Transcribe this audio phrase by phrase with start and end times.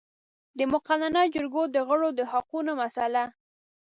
[0.57, 3.23] د مقننه جرګو د غړو د حقونو مسئله